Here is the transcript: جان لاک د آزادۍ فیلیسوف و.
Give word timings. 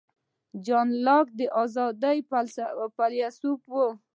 جان 0.65 0.87
لاک 1.05 1.27
د 1.39 1.41
آزادۍ 1.63 2.17
فیلیسوف 2.29 3.61
و. 3.71 3.75